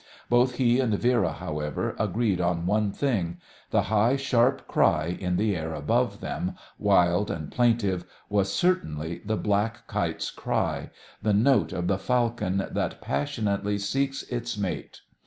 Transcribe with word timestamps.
Both 0.29 0.55
he 0.55 0.79
and 0.79 0.95
Vera, 0.97 1.31
however, 1.31 1.95
agreed 1.99 2.41
on 2.41 2.65
one 2.65 2.91
thing: 2.91 3.37
the 3.69 3.83
high, 3.83 4.15
sharp 4.15 4.67
cry 4.67 5.15
in 5.19 5.35
the 5.37 5.55
air 5.55 5.75
above 5.75 6.21
them, 6.21 6.55
wild 6.79 7.29
and 7.29 7.51
plaintive, 7.51 8.05
was 8.27 8.51
certainly 8.51 9.21
the 9.23 9.37
black 9.37 9.85
kite's 9.85 10.31
cry 10.31 10.89
the 11.21 11.33
note 11.33 11.71
of 11.71 11.85
the 11.87 11.99
falcon 11.99 12.65
that 12.71 12.99
passionately 12.99 13.77
seeks 13.77 14.23
its 14.23 14.57
mate. 14.57 15.01